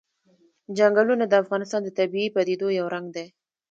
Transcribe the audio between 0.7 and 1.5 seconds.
چنګلونه د